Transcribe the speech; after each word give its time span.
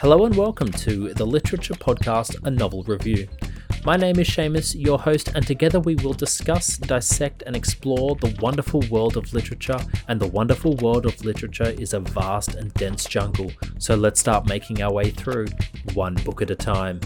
Hello 0.00 0.26
and 0.26 0.36
welcome 0.36 0.70
to 0.70 1.14
the 1.14 1.24
Literature 1.24 1.72
Podcast, 1.72 2.36
a 2.44 2.50
novel 2.50 2.82
review. 2.82 3.26
My 3.82 3.96
name 3.96 4.18
is 4.18 4.28
Seamus, 4.28 4.74
your 4.78 4.98
host, 4.98 5.30
and 5.34 5.46
together 5.46 5.80
we 5.80 5.94
will 5.94 6.12
discuss, 6.12 6.76
dissect, 6.76 7.42
and 7.46 7.56
explore 7.56 8.14
the 8.16 8.36
wonderful 8.42 8.82
world 8.90 9.16
of 9.16 9.32
literature. 9.32 9.78
And 10.06 10.20
the 10.20 10.26
wonderful 10.26 10.76
world 10.76 11.06
of 11.06 11.24
literature 11.24 11.70
is 11.78 11.94
a 11.94 12.00
vast 12.00 12.56
and 12.56 12.74
dense 12.74 13.06
jungle, 13.06 13.50
so 13.78 13.94
let's 13.94 14.20
start 14.20 14.46
making 14.46 14.82
our 14.82 14.92
way 14.92 15.12
through, 15.12 15.46
one 15.94 16.14
book 16.16 16.42
at 16.42 16.50
a 16.50 16.56
time. 16.56 17.00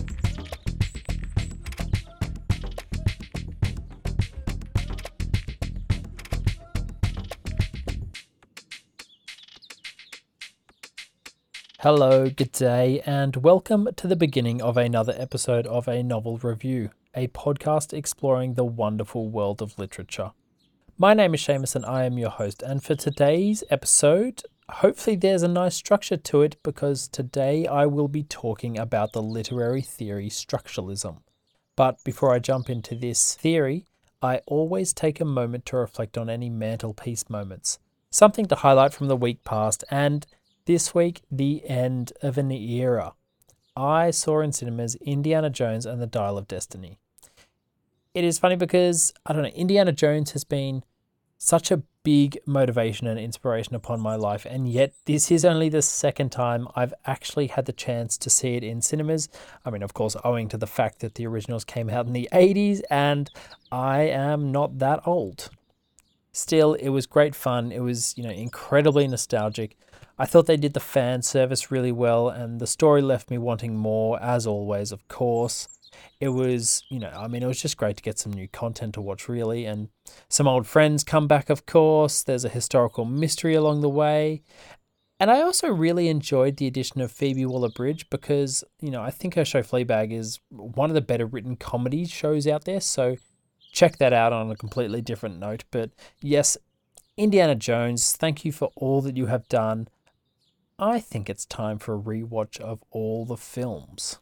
Hello, 11.83 12.29
good 12.29 12.53
day, 12.53 13.01
and 13.07 13.37
welcome 13.37 13.89
to 13.97 14.07
the 14.07 14.15
beginning 14.15 14.61
of 14.61 14.77
another 14.77 15.15
episode 15.17 15.67
of 15.67 15.89
A 15.89 16.03
Novel 16.03 16.37
Review, 16.37 16.91
a 17.15 17.29
podcast 17.29 17.95
exploring 17.95 18.53
the 18.53 18.67
wonderful 18.67 19.31
world 19.31 19.63
of 19.63 19.79
literature. 19.79 20.33
My 20.99 21.15
name 21.15 21.33
is 21.33 21.41
Seamus 21.41 21.75
and 21.75 21.87
I 21.87 22.05
am 22.05 22.19
your 22.19 22.29
host, 22.29 22.63
and 22.63 22.85
for 22.85 22.95
today's 22.95 23.65
episode, 23.71 24.43
hopefully 24.69 25.17
there's 25.17 25.43
a 25.43 25.49
nice 25.49 25.75
structure 25.75 26.19
to 26.19 26.43
it 26.43 26.63
because 26.63 27.09
today 27.09 27.67
I 27.67 27.87
will 27.87 28.09
be 28.09 28.25
talking 28.25 28.77
about 28.77 29.15
the 29.15 29.23
literary 29.23 29.81
theory 29.81 30.29
structuralism. 30.29 31.23
But 31.77 32.05
before 32.05 32.35
I 32.35 32.41
jump 32.41 32.69
into 32.69 32.95
this 32.95 33.35
theory, 33.37 33.87
I 34.21 34.43
always 34.47 34.93
take 34.93 35.19
a 35.19 35.25
moment 35.25 35.65
to 35.65 35.79
reflect 35.79 36.19
on 36.19 36.29
any 36.29 36.51
mantelpiece 36.51 37.31
moments, 37.31 37.79
something 38.11 38.45
to 38.49 38.57
highlight 38.57 38.93
from 38.93 39.09
the 39.09 39.17
week 39.17 39.45
past, 39.45 39.83
and 39.91 40.27
this 40.67 40.95
week, 40.95 41.23
the 41.31 41.69
end 41.69 42.13
of 42.23 42.39
an 42.39 42.51
era. 42.51 43.13
I 43.77 44.11
saw 44.11 44.41
in 44.41 44.53
cinemas 44.53 44.95
Indiana 44.97 45.51
Jones 45.51 45.87
and 45.87 46.01
the 46.01 46.07
Dial 46.07 46.37
of 46.37 46.49
Destiny. 46.49 46.99
It 48.15 48.25
is 48.25 48.39
funny 48.39 48.57
because, 48.57 49.13
I 49.25 49.33
don't 49.33 49.43
know, 49.43 49.49
Indiana 49.51 49.93
Jones 49.93 50.33
has 50.33 50.45
been 50.45 50.83
such 51.39 51.71
a 51.71 51.83
big 52.03 52.39
motivation 52.47 53.07
and 53.07 53.19
inspiration 53.19 53.75
upon 53.75 54.01
my 54.01 54.15
life, 54.15 54.47
and 54.49 54.69
yet 54.69 54.93
this 55.07 55.31
is 55.31 55.45
only 55.45 55.69
the 55.69 55.83
second 55.83 56.31
time 56.31 56.69
I've 56.75 56.95
actually 57.07 57.47
had 57.49 57.67
the 57.67 57.73
chance 57.73 58.19
to 58.19 58.31
see 58.31 58.57
it 58.57 58.65
in 58.65 58.83
cinemas. 58.83 59.29
I 59.65 59.71
mean, 59.71 59.83
of 59.83 59.95
course, 59.95 60.17
owing 60.25 60.49
to 60.49 60.59
the 60.59 60.67
fact 60.67 61.01
that 61.01 61.15
the 61.15 61.27
originals 61.27 61.65
came 61.65 61.89
out 61.89 62.07
in 62.07 62.13
the 62.13 62.29
80s, 62.33 62.83
and 62.91 63.31
I 63.71 64.03
am 64.03 64.53
not 64.53 64.79
that 64.81 65.07
old. 65.07 65.51
Still, 66.33 66.75
it 66.75 66.91
was 66.91 67.07
great 67.07 67.35
fun. 67.35 67.73
It 67.73 67.81
was, 67.81 68.15
you 68.17 68.23
know, 68.23 68.31
incredibly 68.31 69.07
nostalgic. 69.09 69.77
I 70.19 70.27
thought 70.27 70.47
they 70.47 70.57
did 70.57 70.75
the 70.75 70.81
fan 70.81 71.23
service 71.23 71.71
really 71.71 71.93
well, 71.93 72.29
and 72.29 72.61
the 72.61 72.67
story 72.67 73.03
left 73.03 73.31
me 73.31 73.39
wanting 73.39 73.77
more, 73.77 74.23
as 74.23 74.47
always, 74.47 74.93
of 74.93 75.09
course. 75.09 75.67
It 76.21 76.29
was, 76.29 76.85
you 76.91 77.01
know, 77.01 77.11
I 77.11 77.27
mean, 77.27 77.43
it 77.43 77.47
was 77.47 77.61
just 77.61 77.77
great 77.77 77.97
to 77.97 78.03
get 78.03 78.19
some 78.19 78.33
new 78.33 78.47
content 78.47 78.95
to 78.95 79.01
watch, 79.01 79.29
really, 79.29 79.65
and 79.65 79.89
some 80.29 80.47
old 80.47 80.67
friends 80.67 81.05
come 81.05 81.27
back, 81.27 81.51
of 81.51 81.67
course. 81.67 82.23
There's 82.23 82.45
a 82.45 82.51
historical 82.51 83.05
mystery 83.05 83.55
along 83.55 83.81
the 83.81 83.89
way. 83.89 84.43
And 85.19 85.31
I 85.31 85.43
also 85.43 85.69
really 85.69 86.09
enjoyed 86.09 86.57
the 86.57 86.67
addition 86.67 87.03
of 87.03 87.13
Phoebe 87.13 87.45
Waller 87.45 87.69
Bridge 87.69 88.09
because, 88.09 88.65
you 88.81 88.91
know, 88.91 89.03
I 89.03 89.11
think 89.11 89.35
her 89.35 89.45
show 89.45 89.63
Fleabag 89.63 90.13
is 90.13 90.41
one 90.51 90.89
of 90.89 90.95
the 90.95 91.03
better 91.03 91.27
written 91.27 91.57
comedy 91.57 92.07
shows 92.07 92.47
out 92.47 92.65
there. 92.65 92.81
So 92.81 93.17
check 93.71 93.99
that 93.99 94.13
out 94.13 94.33
on 94.33 94.51
a 94.51 94.57
completely 94.57 95.01
different 95.01 95.39
note. 95.39 95.65
But 95.71 95.91
yes, 96.21 96.57
Indiana 97.17 97.55
Jones, 97.55 98.17
thank 98.17 98.45
you 98.45 98.53
for 98.53 98.71
all 98.77 99.01
that 99.03 99.17
you 99.17 99.27
have 99.27 99.49
done. 99.49 99.89
I 100.79 101.01
think 101.01 101.29
it's 101.29 101.45
time 101.45 101.79
for 101.79 101.95
a 101.95 102.01
rewatch 102.01 102.59
of 102.59 102.83
all 102.91 103.25
the 103.27 103.37
films. 103.37 104.19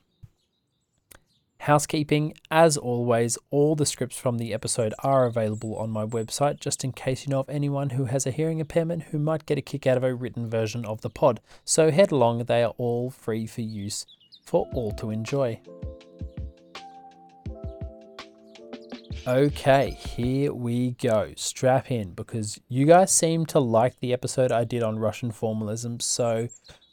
Housekeeping, 1.62 2.34
as 2.50 2.77
always, 2.77 3.37
all 3.50 3.75
the 3.75 3.87
scripts 3.87 4.17
from 4.17 4.39
the 4.39 4.55
episode 4.55 4.95
are 5.03 5.27
available 5.27 5.77
on 5.77 5.91
my 5.91 6.06
website 6.06 6.61
just 6.61 6.84
in 6.84 6.93
case 6.93 7.27
you 7.27 7.31
know 7.31 7.41
of 7.41 7.49
anyone 7.49 7.91
who 7.91 8.05
has 8.05 8.27
a 8.27 8.31
hearing 8.31 8.61
impairment 8.61 9.05
who 9.05 9.19
might 9.19 9.47
get 9.47 9.59
a 9.59 9.62
kick 9.62 9.87
out 9.87 9.97
of 9.97 10.05
a 10.05 10.15
written 10.15 10.49
version 10.49 10.84
of 10.84 11.01
the 11.01 11.11
pod. 11.11 11.41
So 11.65 11.91
head 11.91 12.12
along, 12.12 12.45
they 12.45 12.62
are 12.62 12.75
all 12.78 13.11
free 13.11 13.47
for 13.47 13.62
use 13.62 14.06
for 14.45 14.67
all 14.72 14.93
to 14.93 15.11
enjoy. 15.11 15.61
Okay, 19.28 19.91
here 19.91 20.55
we 20.55 20.93
go. 20.93 21.34
Strap 21.37 21.91
in 21.91 22.15
because 22.15 22.59
you 22.66 22.87
guys 22.87 23.12
seem 23.12 23.44
to 23.47 23.61
like 23.61 24.00
the 24.00 24.15
episode 24.15 24.50
I 24.50 24.65
did 24.65 24.83
on 24.83 24.99
Russian 24.99 25.33
formalism, 25.33 26.00
so 26.00 26.49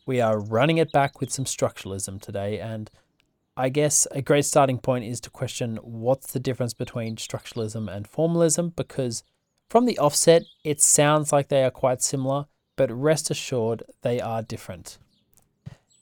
we 0.06 0.19
are 0.19 0.38
running 0.38 0.78
it 0.78 0.91
back 0.91 1.22
with 1.22 1.31
some 1.31 1.46
structuralism 1.46 2.22
today. 2.22 2.59
And 2.59 2.91
I 3.56 3.69
guess 3.69 4.06
a 4.12 4.22
great 4.22 4.44
starting 4.44 4.79
point 4.79 5.06
is 5.06 5.22
to 5.22 5.29
question 5.29 5.78
what's 5.78 6.34
the 6.34 6.41
difference 6.41 6.73
between 6.73 7.16
structuralism 7.16 7.90
and 7.90 8.06
formalism 8.06 8.73
because 8.75 9.23
from 9.69 9.85
the 9.85 9.97
offset, 9.97 10.44
it 10.66 10.81
sounds 10.81 11.31
like 11.31 11.47
they 11.47 11.63
are 11.63 11.72
quite 11.72 12.02
similar, 12.02 12.47
but 12.75 12.91
rest 12.91 13.31
assured 13.31 13.84
they 14.02 14.19
are 14.19 14.41
different. 14.41 14.97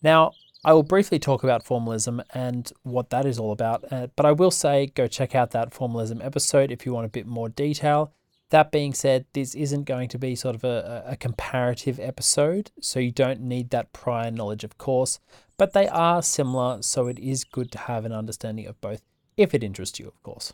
Now, 0.01 0.31
I 0.65 0.71
will 0.71 0.83
briefly 0.83 1.19
talk 1.19 1.43
about 1.43 1.63
formalism 1.63 2.21
and 2.33 2.71
what 2.83 3.09
that 3.09 3.25
is 3.25 3.37
all 3.37 3.51
about, 3.51 3.83
uh, 3.91 4.07
but 4.15 4.25
I 4.25 4.31
will 4.31 4.51
say 4.51 4.87
go 4.87 5.07
check 5.07 5.35
out 5.35 5.51
that 5.51 5.73
formalism 5.73 6.21
episode 6.21 6.71
if 6.71 6.85
you 6.85 6.93
want 6.93 7.05
a 7.05 7.09
bit 7.09 7.27
more 7.27 7.49
detail. 7.49 8.13
That 8.49 8.71
being 8.71 8.93
said, 8.93 9.25
this 9.33 9.55
isn't 9.55 9.83
going 9.83 10.07
to 10.09 10.17
be 10.17 10.35
sort 10.35 10.55
of 10.55 10.63
a, 10.63 11.03
a 11.05 11.15
comparative 11.17 11.99
episode, 11.99 12.71
so 12.79 12.99
you 12.99 13.11
don't 13.11 13.41
need 13.41 13.71
that 13.71 13.91
prior 13.91 14.31
knowledge, 14.31 14.63
of 14.63 14.77
course, 14.77 15.19
but 15.57 15.73
they 15.73 15.87
are 15.89 16.21
similar, 16.21 16.81
so 16.81 17.07
it 17.07 17.19
is 17.19 17.43
good 17.43 17.71
to 17.73 17.77
have 17.79 18.05
an 18.05 18.13
understanding 18.13 18.67
of 18.67 18.79
both 18.79 19.01
if 19.35 19.53
it 19.53 19.63
interests 19.63 19.99
you, 19.99 20.07
of 20.07 20.21
course. 20.23 20.53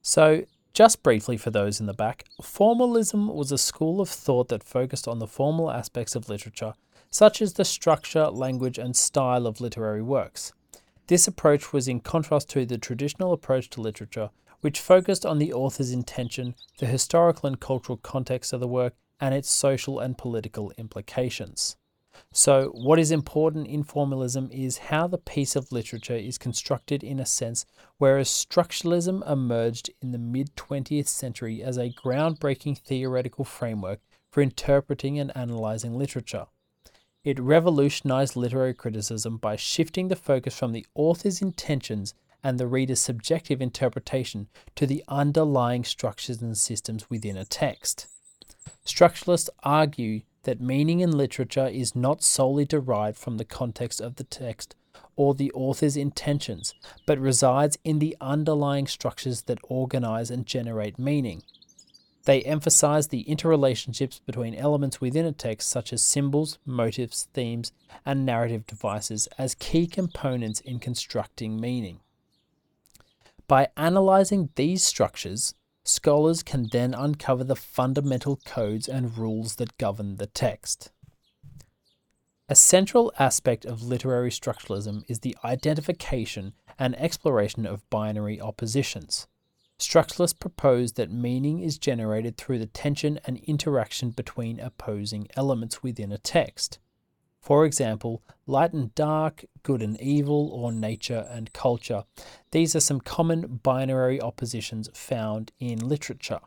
So, 0.00 0.46
just 0.72 1.02
briefly 1.02 1.36
for 1.36 1.50
those 1.50 1.80
in 1.80 1.86
the 1.86 1.92
back, 1.92 2.24
formalism 2.40 3.28
was 3.28 3.52
a 3.52 3.58
school 3.58 4.00
of 4.00 4.08
thought 4.08 4.48
that 4.48 4.64
focused 4.64 5.06
on 5.06 5.18
the 5.18 5.26
formal 5.26 5.70
aspects 5.70 6.14
of 6.14 6.30
literature 6.30 6.72
such 7.12 7.40
as 7.40 7.52
the 7.52 7.64
structure, 7.64 8.26
language, 8.28 8.78
and 8.78 8.96
style 8.96 9.46
of 9.46 9.60
literary 9.60 10.02
works. 10.02 10.52
This 11.06 11.28
approach 11.28 11.72
was 11.72 11.86
in 11.86 12.00
contrast 12.00 12.48
to 12.50 12.64
the 12.64 12.78
traditional 12.78 13.32
approach 13.32 13.68
to 13.70 13.82
literature, 13.82 14.30
which 14.62 14.80
focused 14.80 15.26
on 15.26 15.38
the 15.38 15.52
author's 15.52 15.92
intention, 15.92 16.54
the 16.78 16.86
historical 16.86 17.46
and 17.46 17.60
cultural 17.60 17.98
context 17.98 18.52
of 18.52 18.60
the 18.60 18.66
work, 18.66 18.94
and 19.20 19.34
its 19.34 19.50
social 19.50 20.00
and 20.00 20.16
political 20.16 20.72
implications. 20.78 21.76
So, 22.32 22.70
what 22.74 22.98
is 22.98 23.10
important 23.10 23.66
in 23.66 23.84
formalism 23.84 24.48
is 24.50 24.78
how 24.88 25.06
the 25.06 25.18
piece 25.18 25.54
of 25.54 25.70
literature 25.70 26.16
is 26.16 26.38
constructed 26.38 27.04
in 27.04 27.20
a 27.20 27.26
sense, 27.26 27.66
whereas 27.98 28.28
structuralism 28.28 29.28
emerged 29.30 29.90
in 30.00 30.12
the 30.12 30.18
mid 30.18 30.56
20th 30.56 31.08
century 31.08 31.62
as 31.62 31.76
a 31.76 31.92
groundbreaking 31.92 32.78
theoretical 32.78 33.44
framework 33.44 34.00
for 34.30 34.42
interpreting 34.42 35.18
and 35.18 35.34
analyzing 35.36 35.94
literature. 35.94 36.46
It 37.24 37.38
revolutionized 37.38 38.34
literary 38.34 38.74
criticism 38.74 39.36
by 39.36 39.54
shifting 39.54 40.08
the 40.08 40.16
focus 40.16 40.58
from 40.58 40.72
the 40.72 40.84
author's 40.96 41.40
intentions 41.40 42.14
and 42.42 42.58
the 42.58 42.66
reader's 42.66 42.98
subjective 42.98 43.62
interpretation 43.62 44.48
to 44.74 44.88
the 44.88 45.04
underlying 45.06 45.84
structures 45.84 46.42
and 46.42 46.58
systems 46.58 47.08
within 47.08 47.36
a 47.36 47.44
text. 47.44 48.08
Structuralists 48.84 49.48
argue 49.62 50.22
that 50.42 50.60
meaning 50.60 50.98
in 50.98 51.16
literature 51.16 51.68
is 51.68 51.94
not 51.94 52.24
solely 52.24 52.64
derived 52.64 53.18
from 53.18 53.36
the 53.36 53.44
context 53.44 54.00
of 54.00 54.16
the 54.16 54.24
text 54.24 54.74
or 55.14 55.32
the 55.32 55.52
author's 55.52 55.96
intentions, 55.96 56.74
but 57.06 57.20
resides 57.20 57.78
in 57.84 58.00
the 58.00 58.16
underlying 58.20 58.88
structures 58.88 59.42
that 59.42 59.58
organize 59.62 60.28
and 60.28 60.44
generate 60.44 60.98
meaning. 60.98 61.44
They 62.24 62.42
emphasize 62.42 63.08
the 63.08 63.24
interrelationships 63.24 64.20
between 64.24 64.54
elements 64.54 65.00
within 65.00 65.26
a 65.26 65.32
text, 65.32 65.68
such 65.68 65.92
as 65.92 66.04
symbols, 66.04 66.58
motifs, 66.64 67.28
themes, 67.34 67.72
and 68.06 68.24
narrative 68.24 68.66
devices, 68.66 69.28
as 69.38 69.56
key 69.56 69.86
components 69.86 70.60
in 70.60 70.78
constructing 70.78 71.60
meaning. 71.60 72.00
By 73.48 73.68
analyzing 73.76 74.50
these 74.54 74.84
structures, 74.84 75.54
scholars 75.84 76.42
can 76.44 76.68
then 76.70 76.94
uncover 76.94 77.42
the 77.42 77.56
fundamental 77.56 78.36
codes 78.44 78.88
and 78.88 79.18
rules 79.18 79.56
that 79.56 79.76
govern 79.76 80.16
the 80.16 80.26
text. 80.26 80.92
A 82.48 82.54
central 82.54 83.12
aspect 83.18 83.64
of 83.64 83.82
literary 83.82 84.30
structuralism 84.30 85.04
is 85.08 85.20
the 85.20 85.36
identification 85.44 86.52
and 86.78 86.94
exploration 87.00 87.66
of 87.66 87.88
binary 87.90 88.40
oppositions. 88.40 89.26
Structuralists 89.82 90.38
propose 90.38 90.92
that 90.92 91.10
meaning 91.10 91.58
is 91.58 91.76
generated 91.76 92.36
through 92.36 92.60
the 92.60 92.66
tension 92.66 93.18
and 93.26 93.38
interaction 93.38 94.10
between 94.10 94.60
opposing 94.60 95.26
elements 95.36 95.82
within 95.82 96.12
a 96.12 96.18
text. 96.18 96.78
For 97.40 97.66
example, 97.66 98.22
light 98.46 98.72
and 98.72 98.94
dark, 98.94 99.44
good 99.64 99.82
and 99.82 100.00
evil, 100.00 100.50
or 100.52 100.70
nature 100.70 101.26
and 101.28 101.52
culture. 101.52 102.04
These 102.52 102.76
are 102.76 102.80
some 102.80 103.00
common 103.00 103.58
binary 103.64 104.20
oppositions 104.20 104.88
found 104.94 105.50
in 105.58 105.80
literature. 105.80 106.38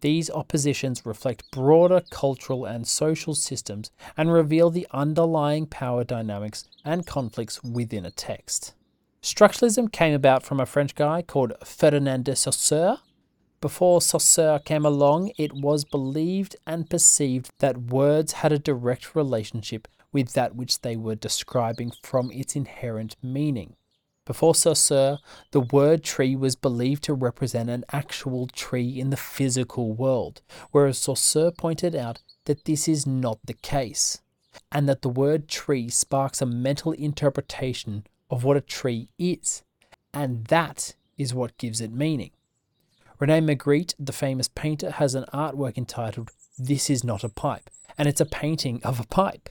These 0.00 0.28
oppositions 0.28 1.06
reflect 1.06 1.48
broader 1.52 2.02
cultural 2.10 2.64
and 2.64 2.88
social 2.88 3.36
systems 3.36 3.92
and 4.16 4.32
reveal 4.32 4.68
the 4.68 4.88
underlying 4.90 5.66
power 5.66 6.02
dynamics 6.02 6.64
and 6.84 7.06
conflicts 7.06 7.62
within 7.62 8.04
a 8.04 8.10
text. 8.10 8.74
Structuralism 9.22 9.92
came 9.92 10.14
about 10.14 10.42
from 10.42 10.58
a 10.58 10.66
French 10.66 10.96
guy 10.96 11.22
called 11.22 11.52
Ferdinand 11.64 12.24
de 12.24 12.34
Saussure. 12.34 12.98
Before 13.60 14.00
Saussure 14.00 14.58
came 14.58 14.84
along, 14.84 15.30
it 15.38 15.52
was 15.52 15.84
believed 15.84 16.56
and 16.66 16.90
perceived 16.90 17.50
that 17.60 17.92
words 17.92 18.32
had 18.32 18.50
a 18.50 18.58
direct 18.58 19.14
relationship 19.14 19.86
with 20.12 20.32
that 20.32 20.56
which 20.56 20.80
they 20.80 20.96
were 20.96 21.14
describing 21.14 21.92
from 22.02 22.32
its 22.32 22.56
inherent 22.56 23.14
meaning. 23.22 23.76
Before 24.24 24.56
Saussure, 24.56 25.18
the 25.52 25.60
word 25.60 26.02
tree 26.02 26.34
was 26.34 26.56
believed 26.56 27.04
to 27.04 27.14
represent 27.14 27.70
an 27.70 27.84
actual 27.92 28.48
tree 28.48 28.98
in 28.98 29.10
the 29.10 29.16
physical 29.16 29.92
world, 29.92 30.42
whereas 30.72 30.98
Saussure 30.98 31.52
pointed 31.52 31.94
out 31.94 32.20
that 32.46 32.64
this 32.64 32.88
is 32.88 33.06
not 33.06 33.38
the 33.44 33.54
case, 33.54 34.20
and 34.72 34.88
that 34.88 35.02
the 35.02 35.08
word 35.08 35.48
tree 35.48 35.88
sparks 35.88 36.42
a 36.42 36.46
mental 36.46 36.90
interpretation 36.90 38.04
of 38.32 38.44
what 38.44 38.56
a 38.56 38.62
tree 38.62 39.10
is, 39.18 39.62
and 40.14 40.46
that 40.46 40.94
is 41.18 41.34
what 41.34 41.58
gives 41.58 41.82
it 41.82 41.92
meaning. 41.92 42.30
Rene 43.20 43.42
Magritte, 43.42 43.94
the 43.98 44.10
famous 44.10 44.48
painter, 44.48 44.90
has 44.92 45.14
an 45.14 45.26
artwork 45.34 45.76
entitled 45.76 46.30
This 46.58 46.88
Is 46.88 47.04
Not 47.04 47.22
a 47.22 47.28
Pipe, 47.28 47.68
and 47.98 48.08
it's 48.08 48.22
a 48.22 48.26
painting 48.26 48.82
of 48.82 48.98
a 48.98 49.06
pipe. 49.06 49.50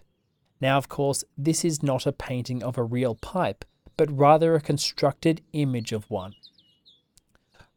Now, 0.59 0.79
of 0.79 0.89
course, 0.89 1.23
this 1.37 1.63
is 1.63 1.83
not 1.83 2.07
a 2.07 2.11
painting 2.11 2.63
of 2.63 2.75
a 2.75 2.83
real 2.83 3.13
pipe, 3.13 3.65
but 3.97 4.11
rather 4.11 4.55
a 4.55 4.61
constructed 4.61 5.41
image 5.53 5.91
of 5.91 6.09
one. 6.09 6.33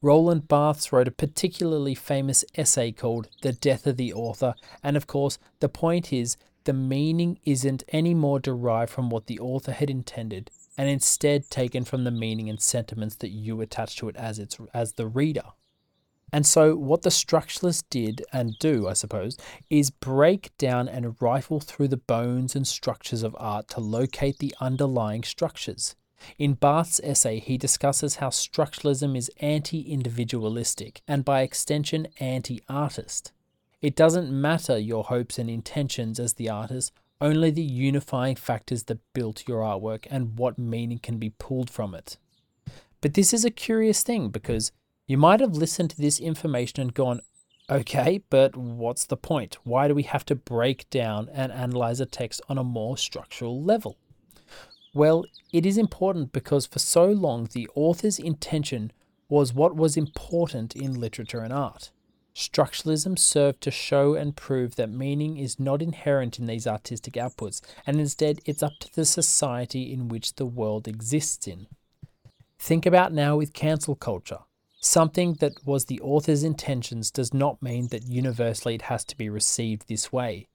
Roland 0.01 0.49
Barthes 0.49 0.91
wrote 0.91 1.09
a 1.09 1.11
particularly 1.13 1.95
famous 1.95 2.47
essay 2.57 2.93
called 2.93 3.29
The 3.43 3.53
Death 3.53 3.87
of 3.87 3.99
the 3.99 4.15
Author, 4.15 4.55
and 4.83 4.97
of 4.97 5.07
course, 5.07 5.39
the 5.61 5.69
point 5.69 6.15
is 6.15 6.39
the 6.65 6.73
meaning 6.73 7.39
isn't 7.45 7.85
any 7.91 8.15
more 8.15 8.41
derived 8.41 8.91
from 8.91 9.11
what 9.11 9.27
the 9.27 9.39
author 9.39 9.73
had 9.73 9.91
intended, 9.91 10.51
and 10.77 10.89
instead 10.89 11.51
taken 11.51 11.85
from 11.85 12.05
the 12.05 12.11
meaning 12.11 12.49
and 12.49 12.61
sentiments 12.61 13.17
that 13.17 13.31
you 13.31 13.61
attach 13.61 13.97
to 13.97 14.09
it 14.09 14.17
as 14.17 14.39
its 14.39 14.59
as 14.73 14.95
the 14.95 15.07
reader. 15.07 15.45
And 16.33 16.45
so 16.45 16.75
what 16.75 17.03
the 17.03 17.11
structuralists 17.11 17.85
did 17.91 18.25
and 18.33 18.59
do, 18.59 18.89
I 18.89 18.95
suppose, 18.95 19.39
is 19.71 19.91
break 19.91 20.51
down 20.59 20.89
and 20.89 21.15
rifle 21.21 21.61
through 21.61 21.89
the 21.89 21.97
bones 21.97 22.57
and 22.57 22.67
structures 22.67 23.23
of 23.23 23.37
art 23.39 23.69
to 23.69 23.81
locate 23.81 24.39
the 24.39 24.53
underlying 24.61 25.23
structures. 25.23 25.95
In 26.39 26.55
Barthes's 26.55 27.05
essay, 27.05 27.39
he 27.39 27.57
discusses 27.57 28.17
how 28.17 28.31
structuralism 28.31 29.17
is 29.17 29.31
anti 29.39 29.83
individualistic 29.83 31.03
and 31.07 31.25
by 31.25 31.43
extension 31.43 32.09
anti 32.19 32.63
artist. 32.69 33.33
It 33.81 33.95
doesn't 33.95 34.33
matter 34.33 34.79
your 34.79 35.05
hopes 35.05 35.39
and 35.39 35.51
intentions 35.51 36.19
as 36.19 36.35
the 36.35 36.49
artist, 36.49 36.93
only 37.25 37.51
the 37.51 37.63
unifying 37.63 38.37
factors 38.37 38.85
that 38.85 39.01
built 39.15 39.49
your 39.49 39.63
artwork 39.63 40.07
and 40.11 40.39
what 40.39 40.59
meaning 40.59 40.99
can 40.99 41.17
be 41.19 41.31
pulled 41.31 41.71
from 41.71 41.95
it. 41.95 42.19
But 43.01 43.15
this 43.15 43.33
is 43.33 43.47
a 43.47 43.51
curious 43.51 44.03
thing 44.03 44.29
because 44.29 44.73
you 45.07 45.17
might 45.17 45.41
have 45.41 45.57
listened 45.57 45.91
to 45.91 45.97
this 45.97 46.21
information 46.21 46.83
and 46.83 46.93
gone, 46.93 47.23
okay, 47.71 48.23
but 48.29 48.57
what's 48.57 49.07
the 49.07 49.17
point? 49.17 49.57
Why 49.65 49.89
do 49.89 49.95
we 49.95 50.03
have 50.03 50.27
to 50.27 50.35
break 50.35 50.89
down 50.91 51.31
and 51.33 51.51
analyze 51.51 51.99
a 51.99 52.07
text 52.07 52.43
on 52.49 52.59
a 52.59 52.65
more 52.65 52.99
structural 52.99 53.63
level? 53.63 53.97
Well, 54.93 55.25
it 55.51 55.65
is 55.65 55.79
important 55.79 56.31
because 56.33 56.67
for 56.67 56.79
so 56.79 57.07
long 57.07 57.49
the 57.53 57.69
author's 57.75 58.19
intention 58.19 58.93
was 59.31 59.55
what 59.55 59.75
was 59.75 59.97
important 59.97 60.77
in 60.77 61.01
literature 61.01 61.41
and 61.41 61.53
art. 61.55 61.91
Structuralism 62.35 63.17
served 63.17 63.61
to 63.61 63.71
show 63.71 64.15
and 64.15 64.35
prove 64.35 64.75
that 64.75 64.91
meaning 64.91 65.37
is 65.37 65.61
not 65.61 65.81
inherent 65.81 66.39
in 66.39 66.47
these 66.47 66.67
artistic 66.67 67.15
outputs, 67.15 67.61
and 67.87 68.01
instead 68.01 68.41
it's 68.45 68.63
up 68.63 68.73
to 68.81 68.95
the 68.95 69.05
society 69.05 69.93
in 69.93 70.09
which 70.09 70.35
the 70.35 70.47
world 70.47 70.89
exists 70.89 71.47
in. 71.47 71.69
Think 72.59 72.87
about 72.87 73.13
now 73.13 73.37
with 73.37 73.53
cancel 73.53 73.95
culture. 73.95 74.41
Something 74.81 75.35
that 75.35 75.65
was 75.65 75.85
the 75.85 76.01
author's 76.01 76.43
intentions 76.43 77.11
does 77.11 77.33
not 77.33 77.63
mean 77.63 77.89
that 77.89 78.07
universally 78.07 78.75
it 78.75 78.83
has 78.83 79.05
to 79.07 79.17
be 79.17 79.29
received 79.29 79.87
this 79.87 80.13
way. 80.13 80.49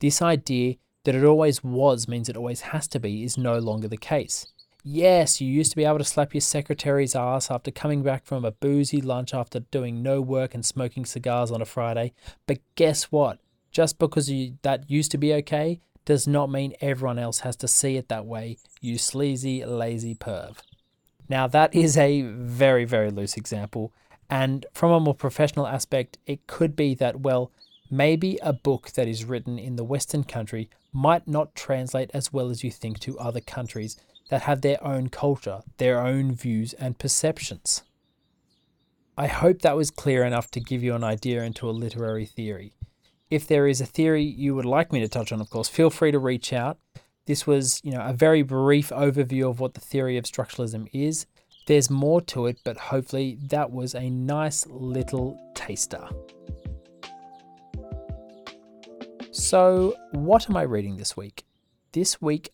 This 0.00 0.22
idea 0.22 0.76
that 1.04 1.14
it 1.14 1.24
always 1.24 1.62
was 1.62 2.08
means 2.08 2.28
it 2.28 2.36
always 2.36 2.62
has 2.62 2.88
to 2.88 2.98
be 2.98 3.22
is 3.22 3.38
no 3.38 3.58
longer 3.58 3.88
the 3.88 3.96
case. 3.96 4.46
Yes, 4.88 5.40
you 5.40 5.48
used 5.48 5.72
to 5.72 5.76
be 5.76 5.84
able 5.84 5.98
to 5.98 6.04
slap 6.04 6.32
your 6.32 6.40
secretary's 6.40 7.16
ass 7.16 7.50
after 7.50 7.72
coming 7.72 8.04
back 8.04 8.24
from 8.24 8.44
a 8.44 8.52
boozy 8.52 9.00
lunch 9.00 9.34
after 9.34 9.58
doing 9.58 10.00
no 10.00 10.20
work 10.20 10.54
and 10.54 10.64
smoking 10.64 11.04
cigars 11.04 11.50
on 11.50 11.60
a 11.60 11.64
Friday. 11.64 12.12
But 12.46 12.58
guess 12.76 13.10
what? 13.10 13.40
Just 13.72 13.98
because 13.98 14.30
you, 14.30 14.58
that 14.62 14.88
used 14.88 15.10
to 15.10 15.18
be 15.18 15.34
okay 15.34 15.80
does 16.04 16.28
not 16.28 16.52
mean 16.52 16.76
everyone 16.80 17.18
else 17.18 17.40
has 17.40 17.56
to 17.56 17.66
see 17.66 17.96
it 17.96 18.08
that 18.10 18.26
way, 18.26 18.58
you 18.80 18.96
sleazy, 18.96 19.64
lazy 19.64 20.14
perv. 20.14 20.58
Now, 21.28 21.48
that 21.48 21.74
is 21.74 21.96
a 21.96 22.22
very, 22.22 22.84
very 22.84 23.10
loose 23.10 23.36
example. 23.36 23.92
And 24.30 24.66
from 24.72 24.92
a 24.92 25.00
more 25.00 25.16
professional 25.16 25.66
aspect, 25.66 26.18
it 26.26 26.46
could 26.46 26.76
be 26.76 26.94
that, 26.94 27.22
well, 27.22 27.50
maybe 27.90 28.38
a 28.40 28.52
book 28.52 28.92
that 28.92 29.08
is 29.08 29.24
written 29.24 29.58
in 29.58 29.74
the 29.74 29.82
Western 29.82 30.22
country 30.22 30.70
might 30.92 31.26
not 31.26 31.56
translate 31.56 32.12
as 32.14 32.32
well 32.32 32.50
as 32.50 32.62
you 32.62 32.70
think 32.70 33.00
to 33.00 33.18
other 33.18 33.40
countries 33.40 33.96
that 34.28 34.42
have 34.42 34.60
their 34.60 34.82
own 34.84 35.08
culture, 35.08 35.62
their 35.78 36.00
own 36.00 36.34
views 36.34 36.72
and 36.74 36.98
perceptions. 36.98 37.82
I 39.16 39.28
hope 39.28 39.62
that 39.62 39.76
was 39.76 39.90
clear 39.90 40.24
enough 40.24 40.50
to 40.50 40.60
give 40.60 40.82
you 40.82 40.94
an 40.94 41.04
idea 41.04 41.42
into 41.42 41.68
a 41.68 41.72
literary 41.72 42.26
theory. 42.26 42.74
If 43.30 43.46
there 43.46 43.66
is 43.66 43.80
a 43.80 43.86
theory 43.86 44.22
you 44.22 44.54
would 44.54 44.64
like 44.64 44.92
me 44.92 45.00
to 45.00 45.08
touch 45.08 45.32
on, 45.32 45.40
of 45.40 45.48
course, 45.48 45.68
feel 45.68 45.90
free 45.90 46.12
to 46.12 46.18
reach 46.18 46.52
out. 46.52 46.78
This 47.24 47.46
was, 47.46 47.80
you 47.82 47.92
know, 47.92 48.02
a 48.02 48.12
very 48.12 48.42
brief 48.42 48.90
overview 48.90 49.50
of 49.50 49.58
what 49.58 49.74
the 49.74 49.80
theory 49.80 50.16
of 50.16 50.24
structuralism 50.24 50.88
is. 50.92 51.26
There's 51.66 51.90
more 51.90 52.20
to 52.22 52.46
it, 52.46 52.58
but 52.62 52.76
hopefully 52.76 53.38
that 53.48 53.72
was 53.72 53.94
a 53.94 54.10
nice 54.10 54.66
little 54.66 55.36
taster. 55.54 56.08
So, 59.32 59.94
what 60.12 60.48
am 60.48 60.56
I 60.56 60.62
reading 60.62 60.96
this 60.96 61.16
week? 61.16 61.44
This 61.92 62.22
week 62.22 62.52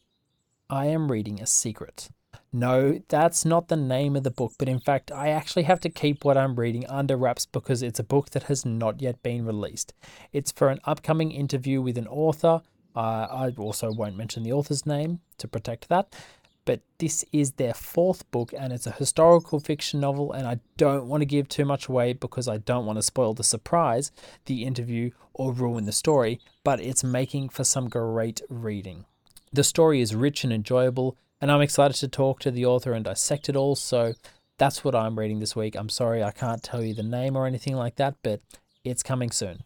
I 0.73 0.87
am 0.87 1.13
reading 1.13 1.39
a 1.39 1.45
secret. 1.45 2.09
No, 2.51 3.03
that's 3.09 3.45
not 3.45 3.69
the 3.69 3.77
name 3.77 4.17
of 4.17 4.23
the 4.23 4.31
book, 4.31 4.55
but 4.59 4.71
in 4.71 4.81
fact, 4.81 5.13
I 5.13 5.29
actually 5.29 5.65
have 5.65 5.81
to 5.81 5.91
keep 5.91 6.25
what 6.25 6.39
I'm 6.39 6.59
reading 6.59 6.87
under 6.87 7.15
wraps 7.15 7.45
because 7.45 7.83
it's 7.83 7.99
a 7.99 8.03
book 8.03 8.31
that 8.31 8.45
has 8.45 8.65
not 8.65 9.03
yet 9.03 9.23
been 9.23 9.45
released. 9.45 9.93
It's 10.33 10.51
for 10.51 10.71
an 10.71 10.81
upcoming 10.85 11.31
interview 11.31 11.83
with 11.83 11.99
an 11.99 12.07
author. 12.07 12.63
Uh, 12.97 13.27
I 13.31 13.53
also 13.59 13.93
won't 13.93 14.17
mention 14.17 14.45
the 14.45 14.55
author's 14.55 14.87
name 14.87 15.21
to 15.37 15.47
protect 15.47 15.91
that, 15.91 16.15
but 16.65 16.81
this 16.97 17.23
is 17.35 17.53
their 17.53 17.75
fourth 17.75 18.31
book 18.31 18.55
and 18.59 18.73
it's 18.73 18.87
a 18.87 18.93
historical 18.93 19.61
fiction 19.61 20.01
novel. 20.01 20.33
And 20.33 20.49
I 20.49 20.59
don't 20.79 21.07
want 21.07 21.21
to 21.21 21.27
give 21.27 21.51
too 21.51 21.67
much 21.67 21.89
away 21.89 22.15
because 22.15 22.49
I 22.49 22.57
don't 22.57 22.87
want 22.87 22.97
to 22.97 23.03
spoil 23.03 23.35
the 23.35 23.45
surprise, 23.45 24.11
the 24.47 24.65
interview, 24.65 25.11
or 25.35 25.53
ruin 25.53 25.85
the 25.85 25.93
story, 25.93 26.41
but 26.65 26.81
it's 26.81 27.05
making 27.05 27.51
for 27.51 27.63
some 27.63 27.91
great 27.91 28.41
reading. 28.49 29.05
The 29.53 29.65
story 29.65 30.01
is 30.01 30.15
rich 30.15 30.45
and 30.45 30.53
enjoyable, 30.53 31.17
and 31.41 31.51
I'm 31.51 31.61
excited 31.61 31.97
to 31.99 32.09
talk 32.09 32.41
to 32.41 32.51
the 32.51 32.65
author 32.65 32.93
and 32.93 33.05
dissect 33.05 33.49
it 33.49 33.57
all. 33.57 33.75
So 33.75 34.15
that's 34.59 34.85
what 34.85 34.95
I'm 34.95 35.19
reading 35.19 35.41
this 35.41 35.55
week. 35.55 35.75
I'm 35.75 35.89
sorry 35.89 36.23
I 36.23 36.31
can't 36.31 36.63
tell 36.63 36.83
you 36.83 36.95
the 36.95 37.03
name 37.03 37.37
or 37.37 37.47
anything 37.47 37.77
like 37.77 37.97
that, 37.97 38.15
but 38.23 38.41
it's 38.85 39.03
coming 39.03 39.31
soon. 39.31 39.65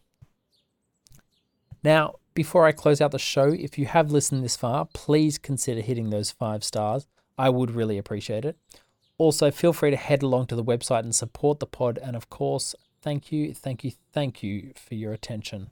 Now, 1.83 2.15
before 2.33 2.65
I 2.65 2.71
close 2.71 2.99
out 2.99 3.11
the 3.11 3.19
show, 3.19 3.47
if 3.47 3.77
you 3.79 3.85
have 3.85 4.11
listened 4.11 4.43
this 4.43 4.57
far, 4.57 4.87
please 4.93 5.37
consider 5.37 5.81
hitting 5.81 6.09
those 6.09 6.31
five 6.31 6.63
stars. 6.63 7.07
I 7.37 7.49
would 7.49 7.71
really 7.71 7.97
appreciate 7.97 8.43
it. 8.43 8.57
Also, 9.17 9.51
feel 9.51 9.73
free 9.73 9.91
to 9.91 9.97
head 9.97 10.21
along 10.21 10.47
to 10.47 10.55
the 10.55 10.63
website 10.63 10.99
and 10.99 11.15
support 11.15 11.59
the 11.59 11.65
pod. 11.65 11.97
And 12.01 12.15
of 12.15 12.29
course, 12.29 12.75
thank 13.01 13.31
you, 13.31 13.53
thank 13.53 13.83
you, 13.83 13.91
thank 14.11 14.43
you 14.43 14.73
for 14.75 14.95
your 14.95 15.13
attention. 15.13 15.71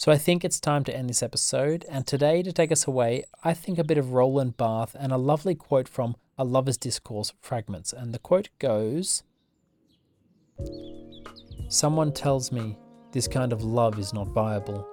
So 0.00 0.10
I 0.10 0.16
think 0.16 0.46
it's 0.46 0.60
time 0.60 0.82
to 0.84 0.96
end 0.96 1.10
this 1.10 1.22
episode, 1.22 1.84
and 1.90 2.06
today 2.06 2.42
to 2.44 2.54
take 2.54 2.72
us 2.72 2.86
away, 2.86 3.24
I 3.44 3.52
think 3.52 3.78
a 3.78 3.84
bit 3.84 3.98
of 3.98 4.14
Roland 4.14 4.56
Barthes 4.56 4.94
and 4.94 5.12
a 5.12 5.18
lovely 5.18 5.54
quote 5.54 5.86
from 5.86 6.16
A 6.38 6.42
Lover's 6.42 6.78
Discourse 6.78 7.34
Fragments. 7.42 7.92
And 7.92 8.14
the 8.14 8.18
quote 8.18 8.48
goes 8.58 9.24
Someone 11.68 12.14
tells 12.14 12.50
me 12.50 12.78
this 13.12 13.28
kind 13.28 13.52
of 13.52 13.62
love 13.62 13.98
is 13.98 14.14
not 14.14 14.28
viable, 14.28 14.88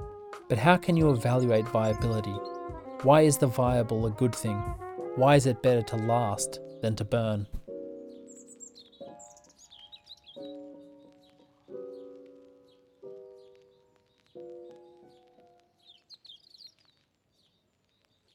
but 0.49 0.57
how 0.57 0.75
can 0.75 0.97
you 0.97 1.09
evaluate 1.11 1.69
viability? 1.69 2.35
Why 3.03 3.21
is 3.21 3.37
the 3.37 3.47
viable 3.47 4.07
a 4.07 4.11
good 4.11 4.35
thing? 4.35 4.57
Why 5.15 5.37
is 5.37 5.45
it 5.45 5.63
better 5.63 5.83
to 5.83 5.95
last 5.95 6.59
than 6.81 6.97
to 6.97 7.05
burn? 7.05 7.47